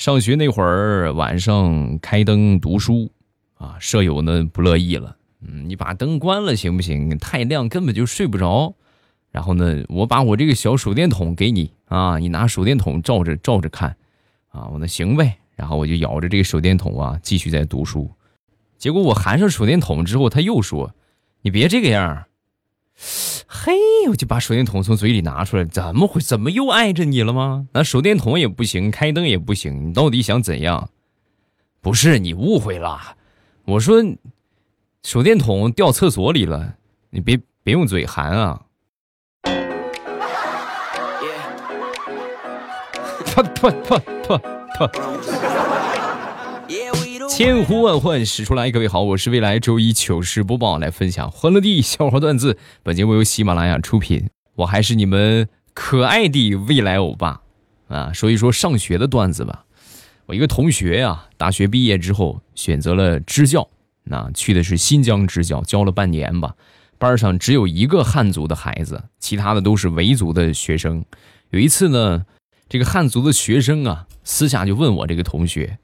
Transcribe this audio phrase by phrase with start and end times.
[0.00, 3.12] 上学那会儿晚上开灯读书，
[3.58, 7.18] 啊，舍友呢不乐意了，嗯，你把灯关了行不行？
[7.18, 8.72] 太亮根本就睡不着。
[9.30, 13.94] 然后呢，我把我这个小手电筒给你啊，你拿手电筒照着照着看，
[14.48, 15.36] 啊，我那行呗。
[15.54, 18.10] 然后我就咬着这个手电筒啊，继续在读书。
[18.78, 20.94] 结果我含上手电筒之后，他又说
[21.44, 22.24] ：“你别这个样。”
[23.52, 23.72] 嘿，
[24.08, 26.20] 我就把手电筒从嘴里拿出来，怎么会？
[26.20, 27.66] 怎么又碍着你了吗？
[27.72, 30.88] 那手电筒也不行，开灯也不行，你到底想怎样？
[31.80, 33.16] 不是你误会了，
[33.64, 34.00] 我说
[35.02, 36.74] 手电筒掉厕所里了，
[37.10, 38.62] 你别别用嘴含啊。
[43.26, 44.38] 突突突突
[44.76, 44.86] 突！
[47.30, 52.58] 千呼万唤始出来，各位好，我是未来周一糗事播报来分享欢乐地笑话段子。
[52.82, 57.42] 本节目由喜马拉雅出品，我还是你们可爱的未来欧巴
[57.86, 58.12] 啊！
[58.12, 59.64] 说一说上学的段子吧。
[60.26, 63.68] 我一个同学呀，大学毕业之后选择了支教，
[64.02, 66.56] 那去的是新疆支教，教了半年吧。
[66.98, 71.04] 班上只有一个汉族的孩子，其他的都是维族的学生。
[71.50, 72.26] 有一次呢。
[72.68, 75.76] 这个汉族的学生啊，私下就问我这个同学：“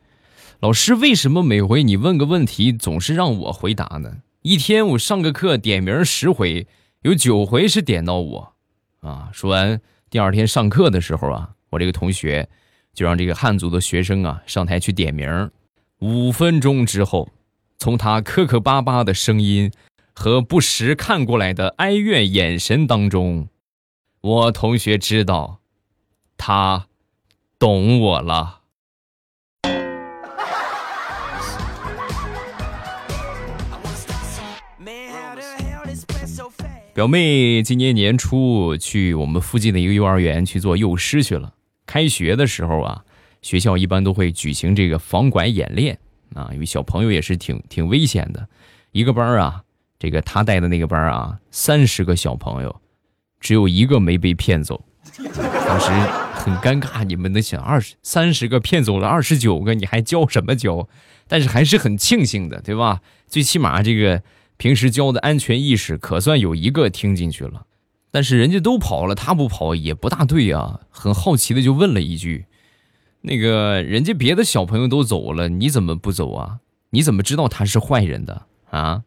[0.61, 4.23] 老师，为什么每回你问个问题总是让我回答呢？
[4.41, 6.67] 一天我上个课点名十回，
[7.03, 8.53] 有九回是点到我。”
[9.01, 12.49] 啊，说完，第二天上课的时候啊，我这个同学
[12.95, 15.51] 就让这个汉族的学生啊上台去点名。
[15.99, 17.29] 五分钟之后，
[17.77, 19.71] 从他磕磕巴巴的声音
[20.15, 23.49] 和不时看过来的哀怨眼神当中，
[24.23, 25.61] 我同学知道。
[26.39, 26.87] 他
[27.59, 28.61] 懂我了。
[36.97, 41.53] 表妹今年年初去我们附近的一个幼儿园去做幼师去了。
[41.84, 43.05] 开学的时候啊，
[43.42, 45.98] 学校一般都会举行这个防拐演练
[46.33, 48.48] 啊，因为小朋友也是挺挺危险的。
[48.92, 49.61] 一个班啊，
[49.98, 52.81] 这个他带的那个班啊，三十个小朋友，
[53.41, 54.82] 只有一个没被骗走。
[55.66, 55.91] 当时
[56.32, 60.88] 很尴尬，你们能想二十三十个骗走了二十九个，你还教什么教？
[61.28, 63.03] 但是还是很庆幸的，对吧？
[63.26, 64.22] 最起码这个
[64.56, 67.67] 平时教的安全意识可算有一个听进去了。
[68.11, 70.81] 但是人家都跑了，他不跑也不大对啊。
[70.91, 72.47] 很好奇的就问了一句
[73.22, 76.61] ：“那个人家别的小朋友都走了，你怎么不走啊？
[76.91, 79.03] 你怎么知道他是坏人的啊？”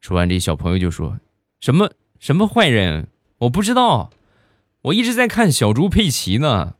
[0.00, 1.18] 说完，这小朋友就说
[1.60, 3.08] ：“什么什么坏人？
[3.40, 4.10] 我不知道。”
[4.84, 6.76] 我一直在看小猪佩奇呢，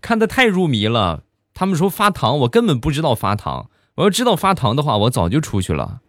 [0.00, 1.24] 看的太入迷了。
[1.52, 3.68] 他们说发糖，我根本不知道发糖。
[3.96, 6.00] 我要知道发糖的话，我早就出去了。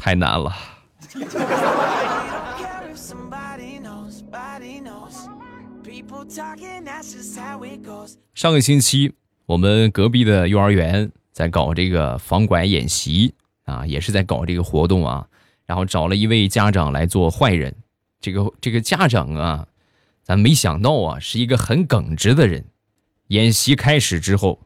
[0.00, 0.56] 太难了。
[8.34, 9.12] 上个星期，
[9.44, 13.34] 我们隔壁的幼儿园在搞这个防拐演习
[13.64, 15.26] 啊，也是在搞这个活动啊。
[15.66, 17.76] 然后找了一位家长来做坏人，
[18.20, 19.66] 这个这个家长啊，
[20.22, 22.64] 咱没想到啊，是一个很耿直的人。
[23.28, 24.60] 演习开始之后，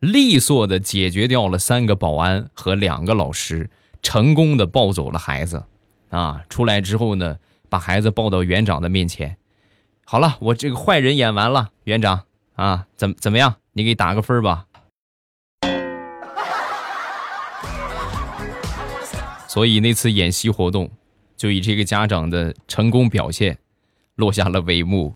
[0.00, 3.70] 利索的解决掉了三个保安和两个老师，
[4.02, 5.64] 成功的抱走了孩子。
[6.10, 7.38] 啊，出来之后呢，
[7.68, 9.36] 把孩子抱到园长的面前。
[10.04, 12.24] 好了，我这个坏人演完了，园长
[12.56, 13.54] 啊，怎怎么样？
[13.72, 14.66] 你给打个分吧。
[19.46, 20.90] 所以那次演习活动，
[21.36, 23.58] 就以这个家长的成功表现，
[24.16, 25.14] 落下了帷幕。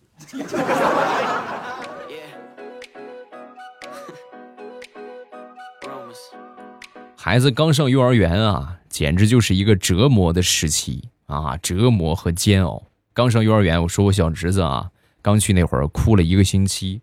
[7.25, 12.83] 孩子刚上幼儿园啊，简直就是一个折磨的时期啊，折磨和煎熬。
[13.15, 14.91] 刚上幼儿园，我说我小侄子啊，
[15.23, 17.01] 刚去那会儿哭了一个星期，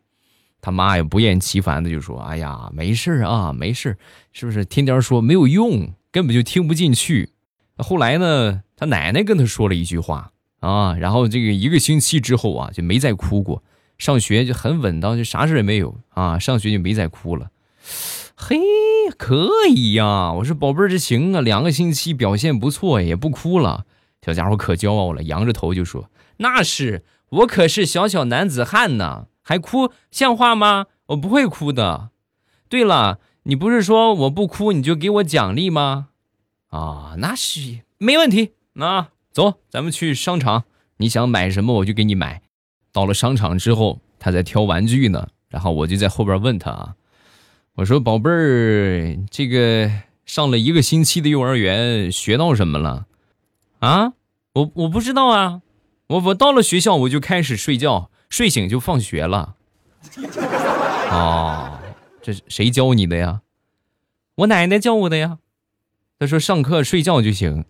[0.61, 3.99] 他妈也不厌其烦的就说：“哎呀，没事啊，没事，
[4.33, 4.65] 是不是？
[4.65, 7.31] 天天说没有用。”根本就听不进去。
[7.79, 13.65] 后来呢，他奶奶跟他说了一句话啊，然后这个一个星期之后啊，就没再哭过。
[13.99, 16.39] 上学就很稳当，就啥事也没有啊。
[16.39, 17.51] 上学就没再哭了。
[18.37, 18.57] 嘿，
[19.17, 20.33] 可以呀！
[20.33, 23.87] 我说宝贝儿，这行啊，两个星期表现不错，也不哭了。
[24.25, 30.87] 小家伙可骄傲了，扬着头就说：“那是我可是小小男子汉呢，还哭像话吗？
[31.07, 32.11] 我不会哭的。
[32.69, 36.11] 对了。”你不是说我不哭你就给我奖励吗？
[36.69, 38.53] 啊，那是没问题。
[38.75, 40.63] 那走，咱们去商场，
[40.99, 42.43] 你想买什么我就给你买。
[42.93, 46.95] 到了商场之后，他在挑玩具呢，然后我就在后边问他啊，
[47.77, 49.91] 我说宝贝儿，这个
[50.27, 53.07] 上了一个星期的幼儿园，学到什么了？
[53.79, 54.13] 啊，
[54.53, 55.63] 我我不知道啊，
[56.09, 59.55] 我我到了学校我就开始睡觉，睡醒就放学了。
[61.11, 61.79] 哦，
[62.21, 63.41] 这谁教你的呀？
[64.35, 65.39] 我奶奶教我的呀。
[66.19, 67.65] 她说上课睡觉就行。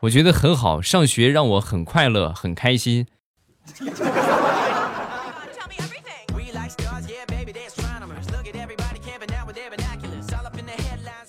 [0.00, 3.06] 我觉得很好，上学让我很快乐，很开心。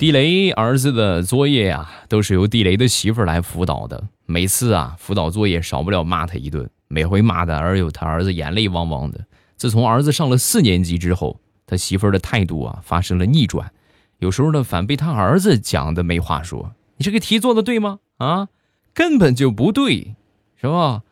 [0.03, 4.03] 地雷儿子的作业啊，都是由地雷的媳妇儿来辅导的。
[4.25, 9.25] 每次啊，辅导作业少不了骂他一顿，每回骂的而有他儿子眼泪汪汪的。
[9.55, 13.71] 自从儿子上了四年级之后，他媳妇儿的态度啊发生了逆转，
[14.19, 16.73] 有时候呢反被他儿子讲的没话说。
[16.97, 17.99] 你这个题做的对吗？
[18.17, 18.49] 啊？
[18.93, 20.15] 根本就不对，
[20.59, 21.03] 是吧？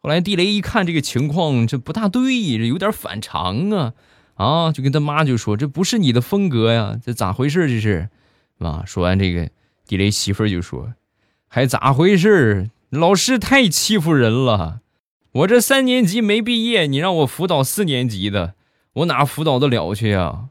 [0.00, 3.92] 后来地雷一看这个情况，这不大对，这有点反常啊，
[4.34, 7.68] 啊，就跟他妈就说：“这不是你的风格呀，这咋回事？
[7.68, 8.08] 这是，
[8.68, 9.48] 啊？”说完这个，
[9.86, 10.94] 地雷媳妇儿就说
[11.48, 12.70] ：“还咋回事？
[12.90, 14.80] 老师太欺负人了！
[15.32, 18.54] 我这三年级没毕业，你让我辅导四年级的，
[18.94, 20.46] 我哪辅导得了去呀？”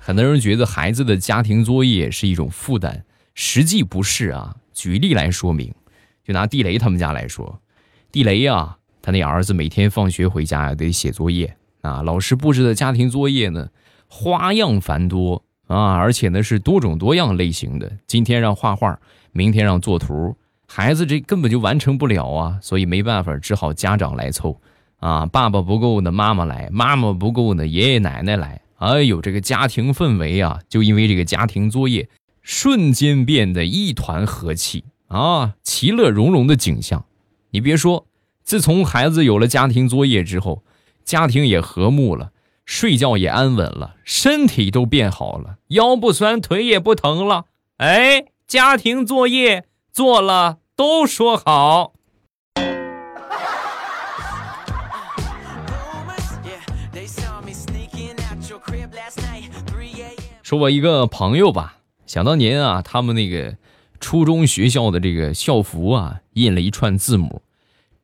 [0.00, 3.04] 很多人觉得孩子的家庭作业是一种负担，
[3.34, 4.56] 实际不是啊。
[4.72, 5.74] 举例来说明，
[6.24, 7.60] 就拿地雷他们家来说，
[8.10, 12.02] 地雷啊，他那儿子每天放学回家得写作业啊。
[12.02, 13.68] 老师布置的家庭作业呢，
[14.08, 17.92] 花样繁多啊，而且呢是多种多样类型的。
[18.06, 18.98] 今天让画画，
[19.32, 20.34] 明天让作图，
[20.66, 24.58] 孩子这根本就完成不了啊，所以没办法，只好家长来凑
[25.00, 25.26] 啊。
[25.26, 28.62] 爸爸不够呢，妈妈来；妈妈不够呢，爷爷奶奶来。
[28.76, 32.08] 哎呦，这个家庭氛围啊，就因为这个家庭作业，
[32.40, 37.04] 瞬间变得一团和气啊，其乐融融的景象。
[37.50, 38.06] 你别说，
[38.42, 40.62] 自从孩子有了家庭作业之后，
[41.04, 42.32] 家庭也和睦了，
[42.66, 47.46] 睡觉也安稳了，身体都变好了，腰不酸，腿也不疼了。
[47.78, 51.94] 哎，家庭作业做了都说好。
[60.42, 63.56] 说我一个朋友吧，想当年啊，他们那个
[64.00, 67.42] 初中学校的这个校服啊，印了一串字母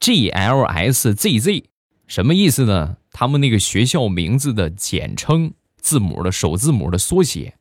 [0.01, 1.65] ，G L S Z Z，
[2.07, 2.97] 什么意思呢？
[3.13, 7.55] 他们那个学校名字的简称，字母的首字母的缩写。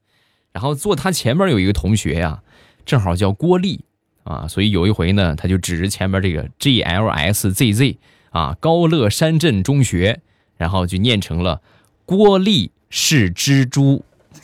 [0.52, 2.42] 然后坐他前面有一个同学呀，
[2.86, 3.82] 正好叫郭丽
[4.24, 7.98] 啊，所以有一回呢，他就指着前面这个 G L S Z Z
[8.32, 10.22] 啊，高乐山镇中学，
[10.58, 11.62] 然后就念成了
[12.06, 14.04] 郭丽是蜘蛛。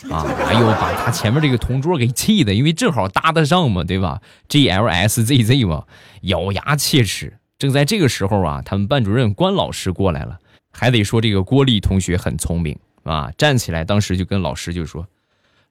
[0.09, 0.25] 啊！
[0.47, 5.85] 哎呦，把他前面这个同桌给气的，因为正好搭得上嘛，对吧？G L S Z Z 嘛，
[6.21, 7.37] 咬牙切齿。
[7.57, 10.39] 正在这个时候啊，他们班主任关老师过来了，
[10.71, 15.07] 还得说这个郭丽同学很聪明啊，站起来，当时就跟老师就说：“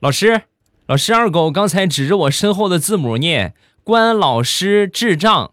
[0.01, 0.43] 老师，
[0.87, 5.53] 老师，二狗刚才指着我身后的字母念，关老师智障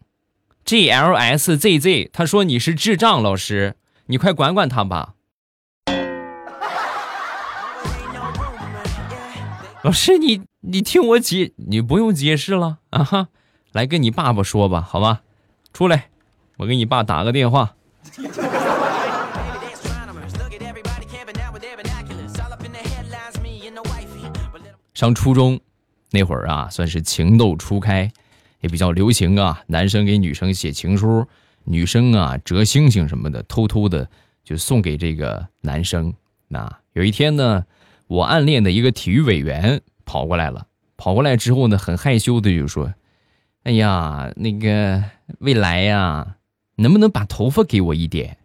[0.66, 3.76] ，G L S Z Z，他说你是智障，老师，
[4.08, 5.14] 你快管管他吧。”
[9.86, 13.04] 老师，你你听我解，你不用解释了啊！
[13.04, 13.30] 哈，
[13.72, 15.22] 来跟你爸爸说吧，好吧？
[15.74, 16.10] 出来，
[16.58, 17.76] 我给你爸打个电话。
[24.96, 25.60] 上初中
[26.10, 28.12] 那会儿啊，算是情窦初开，
[28.62, 29.62] 也比较流行啊。
[29.68, 31.28] 男生给女生写情书，
[31.64, 34.10] 女生啊折星星什么的，偷偷的
[34.44, 36.12] 就送给这个男生。
[36.48, 37.64] 那有一天呢。
[38.08, 42.94] 我暗恋的一个体育委员跑过来了，跑过来之后呢，很害羞的就说
[43.64, 45.04] ：“哎呀，那个
[45.40, 46.36] 未来呀，
[46.76, 48.38] 能不能把头发给我一点？”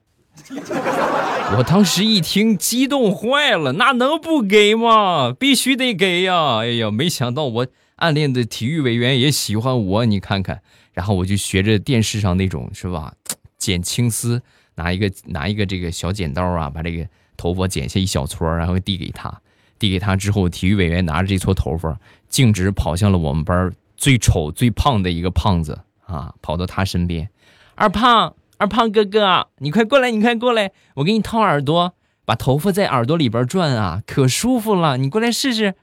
[1.59, 5.33] 我当时一听，激动坏了，那能不给吗？
[5.33, 6.59] 必须得给呀！
[6.59, 10.63] 哎呀，没想到我暗恋的体育委员也喜欢我，你看看。
[10.93, 13.15] 然后我就学着电视上那种，是吧？
[13.59, 14.41] 剪青丝，
[14.77, 19.41] 拿一个拿一个这个小剪刀啊，把这个头发剪下一小撮，然后递给他。
[19.81, 26.35] 递给他之后，体育委员拿着这撮头发，径直跑向了我们班最丑、最胖的一个胖子啊！
[26.43, 27.29] 跑到他身边，
[27.75, 31.95] 二胖，二胖哥哥，你快过来，你快过来，我给你掏耳朵，
[32.25, 35.75] 把头发在耳朵里边转啊，可舒服了，你过来试试。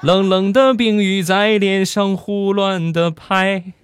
[0.00, 3.74] 冷冷的冰雨在脸上胡乱的拍。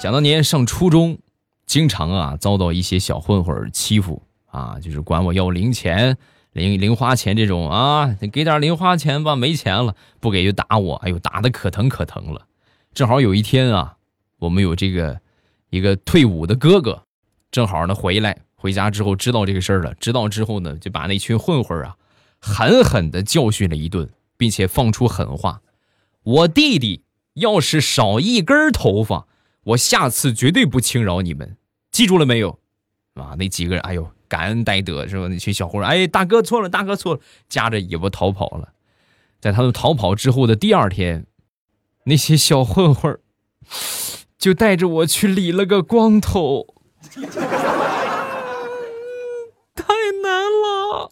[0.00, 1.18] 想当年上初中，
[1.66, 6.16] 经常啊遭到一些小混混欺负啊，就是管我要零钱，
[6.54, 12.46] 零零花钱这种啊，你给点零花钱吧，没钱了不给就打我，哎呦，打的可疼可疼了。
[12.94, 13.96] 正好有一天啊，
[14.38, 15.20] 我们有这个
[15.68, 17.02] 一个退伍的哥哥，
[17.50, 21.94] 正好呢回来，回家之后知道这个事儿了，知道之后呢就把那群混混啊
[22.40, 25.60] 狠狠的教训了一顿，并且放出狠话：
[26.22, 27.02] 我弟弟
[27.34, 29.26] 要是少一根头发，
[29.64, 31.56] 我下次绝对不轻饶你们，
[31.90, 32.58] 记住了没有？
[33.14, 34.10] 啊，那几个人，哎呦！
[34.28, 35.26] 感恩戴德是吧？
[35.26, 38.72] 那群小混混，哎，大哥错了，大哥错了，夹着尾巴逃跑了。
[39.40, 41.26] 在他们逃跑之后的第二天，
[42.04, 43.18] 那些小混混
[44.38, 46.76] 就带着我去理了个光头，
[49.74, 49.84] 太
[50.22, 51.10] 难了。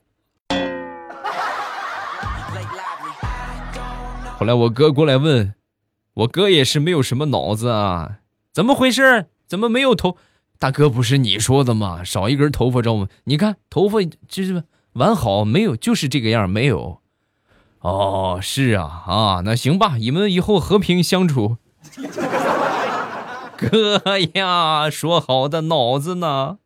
[4.39, 5.55] 后来我哥过来问，
[6.15, 8.19] 我哥也是没有什么脑子啊，
[8.59, 9.27] 怎么回事？
[9.47, 10.17] 怎么没有头？
[10.59, 12.03] 大哥，不是你说的吗？
[12.03, 13.07] 少一根头发，知道吗？
[13.23, 17.01] 你看头发就是完好，没有，就是这个样，没有。
[17.79, 21.59] 哦，是啊，啊，那行吧，你们以后和平相处。
[23.57, 24.03] 哥
[24.35, 26.59] 呀，说好的脑子呢？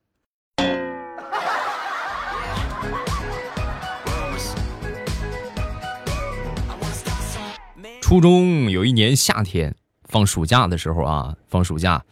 [8.00, 9.74] 初中有一年夏天
[10.12, 12.04] 放暑假的时候啊，放暑假。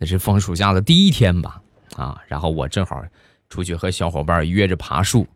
[0.00, 1.60] 那是放暑假的第一天吧，
[1.96, 3.02] 啊，然后我正好
[3.48, 5.26] 出去和小伙伴约着爬树，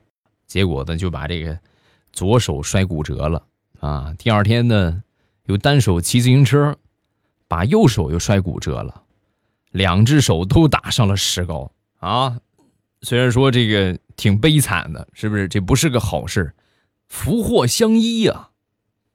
[0.47, 1.59] 结果呢就把这个
[2.13, 3.43] 左手摔骨折了，
[3.81, 5.03] 啊，第二天呢
[5.47, 6.79] 又单手骑自行车，
[7.49, 9.03] 把右手又摔骨折了，
[9.73, 12.39] 两只手都打上了石膏啊，
[13.01, 15.49] 虽然说这个挺悲惨的，是不是？
[15.49, 16.55] 这不是个好事，
[17.09, 18.51] 福祸相依呀，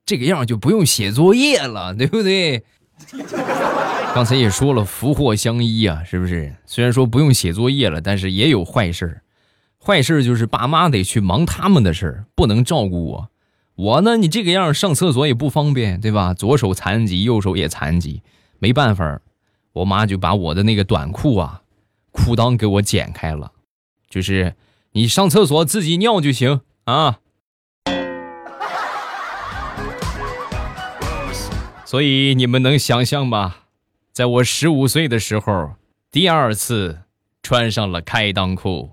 [0.06, 2.66] 这个样就不用写作业了，对不对？
[4.16, 6.56] 刚才也说了，福祸相依啊，是不是？
[6.66, 9.22] 虽然说不用写作业了，但是也有坏事
[9.80, 13.30] 坏事就是爸妈得去忙他们的事儿，不能照顾我。
[13.76, 16.34] 我呢，你这个样上厕所也不方便，对吧？
[16.34, 18.24] 左手残疾，右手也残疾，
[18.60, 19.22] 没办法，
[19.74, 21.62] 我妈就把我的那个短裤啊，
[22.12, 23.52] 裤裆给我剪开了，
[24.10, 24.56] 就是
[24.94, 27.20] 你上厕所自己尿就行啊。
[31.88, 33.60] 所以你们能想象吗？
[34.12, 35.76] 在我十五岁的时候，
[36.12, 37.04] 第二次
[37.42, 38.92] 穿上了开裆裤。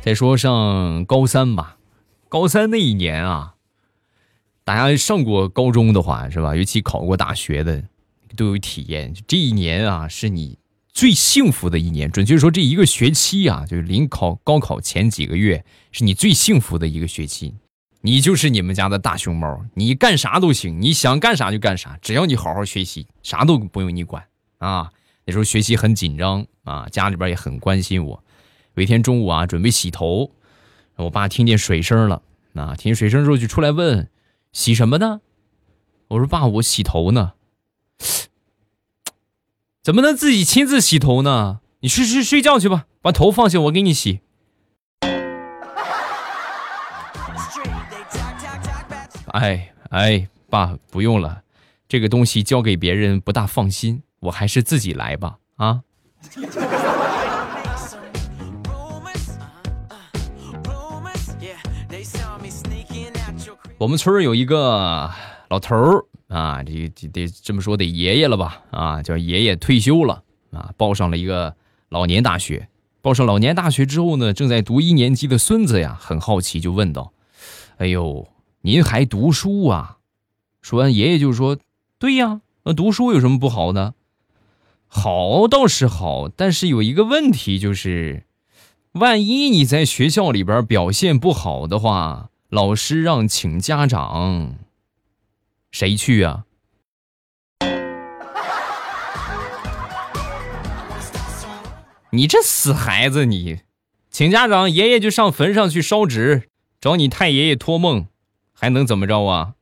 [0.00, 1.76] 再说上高三吧，
[2.30, 3.56] 高三那一年啊，
[4.64, 6.56] 大家上过高中的话是吧？
[6.56, 7.84] 尤其考过大学的，
[8.34, 9.14] 都有体验。
[9.26, 10.56] 这一年啊，是你
[10.94, 12.10] 最幸福的一年。
[12.10, 15.64] 准确说，这一个学期啊，就是临考高考前几个月。
[15.90, 17.54] 是你最幸福的一个学期，
[18.00, 24.24] 你就是你们家的大熊猫，你干啥都行，你想干啥就干啥，只要你好好学习，啥都不用你管
[24.58, 24.90] 啊。
[25.26, 28.24] 那时候学习很紧张啊，家里边也很关心我。
[28.74, 30.32] 有一天中午啊，准备洗头，
[30.96, 32.22] 我爸听见水声了，
[32.54, 34.08] 啊，听见水声之后就出来问
[34.52, 35.20] ：“洗什么呢？”
[36.08, 37.32] 我说：“爸，我洗头呢。”
[39.84, 41.60] 怎么能自己亲自洗头呢？
[41.80, 44.20] 你去睡睡觉去吧，把头放下，我给你洗。
[49.26, 51.42] 哎哎，爸，不用了，
[51.86, 55.36] 这个东西交给别人不大放心，我还是自己来吧。
[55.56, 55.82] 啊！
[63.76, 65.10] 我们村有一个
[65.48, 68.62] 老头儿啊，这得这么说得爷爷了吧？
[68.70, 71.56] 啊，叫爷爷退休了啊，报上了一个
[71.88, 72.68] 老年大学。
[73.00, 77.12] 报上老年大学之后呢，正在读一年级的孙子呀，很好奇就问道
[77.78, 78.28] ：“哎呦。”
[78.66, 79.98] 您还读书啊？
[80.62, 81.58] 说完，爷爷就说
[82.00, 83.92] ：“对呀，那读书有什么不好呢？
[84.86, 88.24] 好倒是好，但是有一个问题，就是
[88.92, 94.54] 万一你在学校里边表现不好的话，老师让请家长，
[95.74, 96.44] 谁去啊？
[102.12, 103.62] 你这死孩子，你
[104.08, 106.48] 请家长，爷爷就上坟上去烧纸，
[106.80, 108.06] 找你太爷爷托梦。”
[108.56, 109.54] 还能怎么着啊？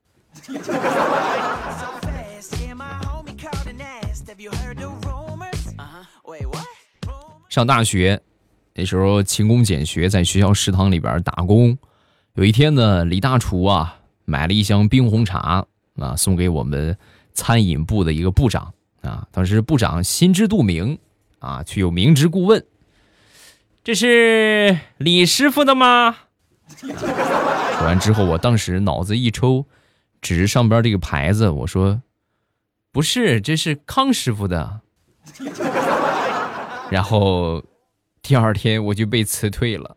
[7.49, 8.21] 上大学
[8.75, 11.79] 那时候勤工俭学，在学校食堂里边打工。
[12.35, 15.65] 有一天呢，李大厨啊买了一箱冰红茶
[15.97, 16.97] 啊，送给我们
[17.35, 18.73] 餐饮部的一个部长
[19.03, 19.27] 啊。
[19.31, 20.99] 当时部长心知肚明
[21.39, 22.65] 啊，却又明知故问
[23.85, 26.17] ：“这是李师傅的吗？”
[26.83, 29.67] 说完之后，我当时脑子一抽，
[30.21, 32.01] 指着上边这个牌子，我说
[32.91, 34.81] ：“不是，这是康师傅的。
[36.91, 37.63] ”然后
[38.23, 39.97] 第二天我就被辞退了，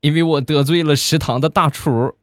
[0.00, 2.14] 因为我得罪了食堂的大厨。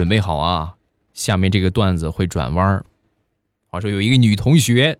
[0.00, 0.76] 准备好啊，
[1.12, 2.86] 下面这个段子会转弯儿。
[3.66, 4.98] 话说有一个女同学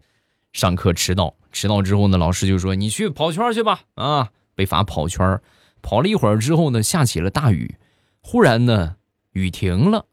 [0.53, 5.41] 上课迟到，迟到之后呢，老师就说：“你去跑圈去吧。”啊，被罚跑圈。
[5.81, 7.77] 跑了一会儿之后呢，下起了大雨。
[8.21, 8.97] 忽然呢，
[9.33, 10.05] 雨停了，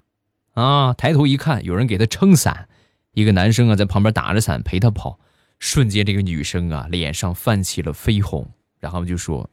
[0.54, 2.70] 啊，抬头一看，有人给她撑伞。
[3.12, 5.20] 一个男生啊，在旁边打着伞陪她跑。
[5.60, 9.50] 瞬间，这个女生啊，脸上泛起了绯红，然后就说：“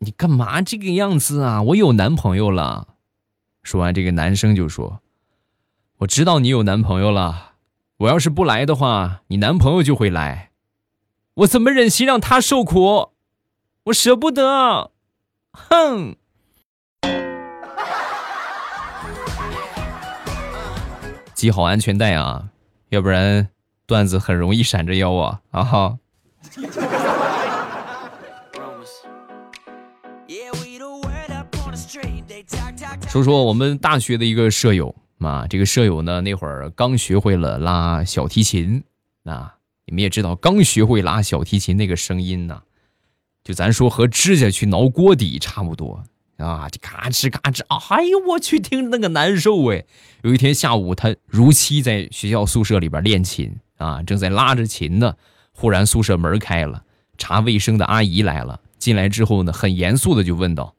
[0.00, 1.62] 你干嘛这个样子啊？
[1.62, 2.88] 我有男朋友了。”
[3.66, 5.00] 说完，这个男生就说
[5.98, 7.54] ：“我知道你有男朋友了，
[7.96, 10.50] 我要是不来的话，你男朋友就会来，
[11.34, 13.10] 我怎么忍心让他受苦？
[13.86, 14.92] 我舍不得，
[15.50, 16.14] 哼！
[21.34, 22.50] 系好安全带啊，
[22.90, 23.48] 要不然
[23.84, 25.98] 段子很容易闪着腰啊啊哈！”
[33.16, 38.84] 说说我们大学的一个舍友啊，这个舍友呢，那会儿刚学会了拉小提琴
[39.24, 39.54] 啊。
[39.86, 42.60] 你们也知道，刚学会拉小提琴那个声音呢，
[43.42, 46.04] 就咱说和指甲去挠锅底差不多
[46.36, 47.62] 啊，这嘎吱嘎吱！
[47.94, 49.82] 哎呦我去，听那个难受哎。
[50.22, 55.14] 有一天下午，他如期在学校宿舍里边练琴啊，正在拉着琴呢，
[55.52, 56.84] 忽然宿舍门开了，
[57.16, 58.60] 查卫生的阿姨来了。
[58.78, 60.74] 进来之后呢，很严肃的就问道：“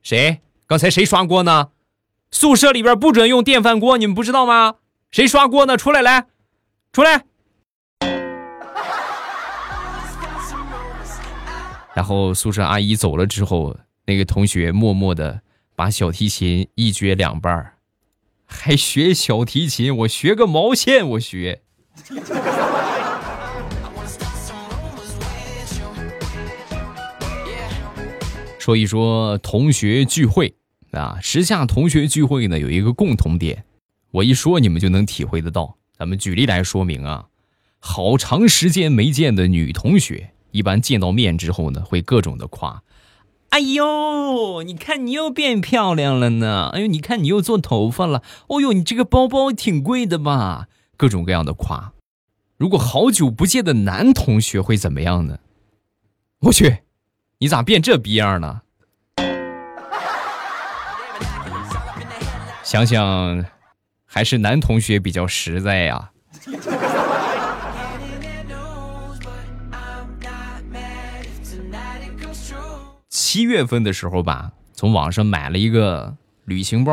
[0.00, 0.40] 谁？
[0.66, 1.68] 刚才谁刷锅呢？”
[2.34, 4.74] 宿舍里边不准用电饭锅，你们不知道吗？
[5.12, 5.76] 谁刷锅呢？
[5.76, 6.26] 出来，来，
[6.92, 7.24] 出来。
[11.94, 13.76] 然后宿舍阿姨走了之后，
[14.06, 15.42] 那个同学默默的
[15.76, 17.74] 把小提琴一撅两半儿
[18.44, 19.96] 还学小提琴？
[19.98, 21.08] 我学个毛线？
[21.10, 21.62] 我学。
[28.58, 30.56] 说一说同学聚会。
[30.94, 33.64] 啊，时下同学聚会呢有一个共同点，
[34.10, 35.76] 我一说你们就能体会得到。
[35.96, 37.26] 咱们举例来说明啊，
[37.78, 42.82] 好长时间没见的女同学，一般见到面之后呢，会各种的夸
[43.50, 46.70] ：“哎呦，你看你又变漂亮了呢！
[46.72, 48.24] 哎呦，你看你又做头发了！
[48.48, 50.66] 哦呦，你这个包包挺贵的吧？”
[50.98, 51.92] 各种各样的夸。
[52.56, 55.38] 如果好久不见的男同学会怎么样呢？
[56.40, 56.78] 我去，
[57.38, 58.63] 你咋变这逼样了？
[62.64, 63.44] 想想，
[64.06, 66.10] 还是男同学比较实在呀。
[73.10, 76.92] 七月份的时候吧，从网上买了一个旅行包，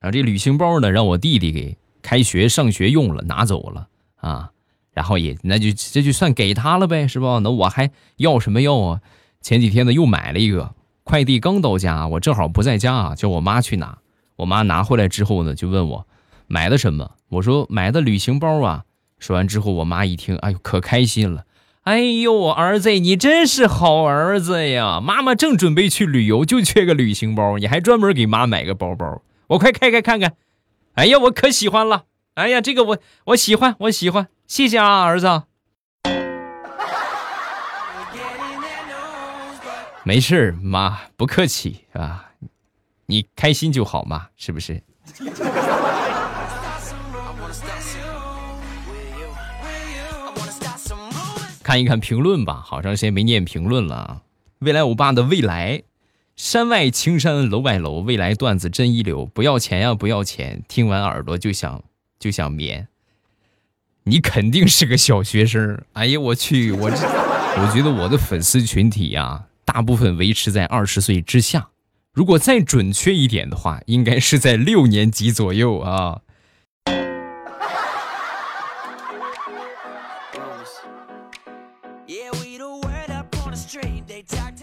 [0.00, 4.50] 然后这旅行包呢，让我弟弟给开学上学用了，拿走了啊。
[4.92, 7.40] 然后也那就这就算给他了呗，是吧？
[7.42, 9.00] 那我还要什么要啊？
[9.42, 13.98] 前几天呢又买了一个，快递刚到家，我正好不在家，叫我妈去拿。
[14.36, 16.06] 我妈拿回来之后呢，就问我
[16.46, 17.12] 买的什么？
[17.28, 18.84] 我说买的旅行包啊。
[19.18, 21.44] 说完之后，我妈一听，哎呦，可开心了。
[21.84, 25.00] 哎呦，儿子，你真是好儿子呀！
[25.00, 29.22] 妈妈正准备去旅游，就缺个旅行包，你还专门给妈买个包包。
[29.48, 30.34] 我快开开看看。
[30.94, 32.04] 哎呀，我可喜欢了。
[32.34, 34.28] 哎呀，这个我我喜欢，我喜欢。
[34.46, 35.44] 谢谢啊，儿子。
[40.02, 42.32] 没事妈不客气啊。
[43.06, 44.82] 你开心就好嘛，是不是？
[51.62, 54.22] 看一看评论吧，好长时间没念评论了。
[54.58, 55.82] 未来欧巴的未来，
[56.36, 61.82] 山外青山楼外楼，未来段子真一流，不要钱呀，不要钱，听完耳朵就想
[62.18, 62.88] 就想眠。
[64.04, 71.68] 你肯定是个小学生，哎呀，我去，我这，我觉得我的粉丝群体呀，大部分维持在二十岁之下。
[72.14, 76.20] 如果再准确一点的话，应该是在六年级左右啊。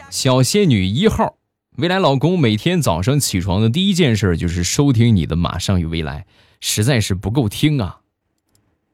[0.09, 1.35] 小仙女一号，
[1.75, 6.25] 未来老公每天早上起床的第一件事就是收听你的《马上与未来》，
[6.61, 7.99] 实在是不够听啊！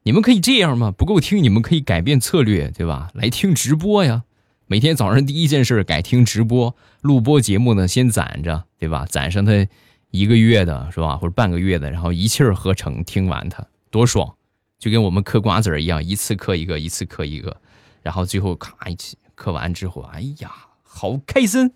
[0.01, 0.89] 你们可以这样吗？
[0.89, 3.11] 不够听，你们可以改变策略，对吧？
[3.13, 4.23] 来听直播呀。
[4.69, 9.05] 每天早上第一件事改听直播，录播节目呢，先攒着，对吧？
[9.05, 9.65] 攒上它
[10.11, 11.15] 一个月的，是吧？
[11.15, 14.35] 或者半个月的，然后一气儿合成听完它，多爽！
[14.77, 17.55] 就跟我们嗑瓜子儿一样，一次嗑一个，一次嗑一个，
[18.01, 20.51] 然后最后咔一起嗑完之后，哎呀，
[20.83, 21.71] 好开心！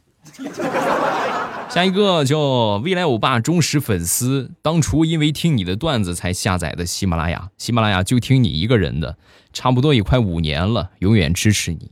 [1.70, 9.18] 下一个叫未来欧巴忠实粉丝，当初因为听你的段子才下载的喜马拉雅，喜马拉雅就听你一个人的，
[9.54, 11.92] 差不多也快五年了，永远支持你，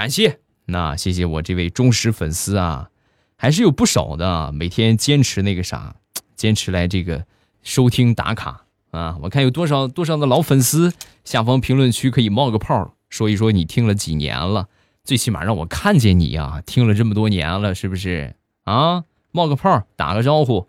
[0.00, 0.40] 感谢。
[0.64, 2.88] 那谢谢我这位忠实粉丝啊，
[3.36, 5.96] 还是有不少的，每天坚持那个啥，
[6.34, 7.26] 坚持来这个
[7.62, 9.18] 收听打卡啊。
[9.20, 14.70] 我看有多少多少的老粉丝，下方评论区可以冒个泡，说一说你听了几年了，
[15.04, 19.04] 最起码让我看见你呀，听了这么多年了，是不是啊？
[19.32, 20.66] 冒个泡，打个招呼。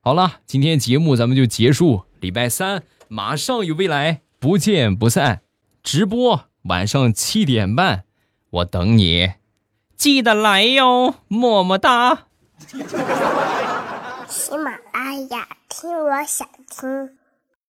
[0.00, 2.04] 好了，今天节目咱们就结束。
[2.18, 5.42] 礼拜三马上有未来，不见不散。
[5.82, 8.04] 直播晚上七点半，
[8.50, 9.34] 我等你，
[9.96, 12.26] 记得来哟，么么哒。
[14.28, 17.19] 喜马拉雅，听我想听。